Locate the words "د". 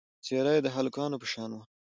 0.63-0.67